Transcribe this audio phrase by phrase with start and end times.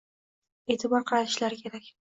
[0.75, 1.89] e'tibor qaratishlari kerak